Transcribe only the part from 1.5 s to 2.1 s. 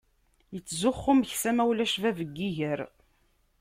ma ulac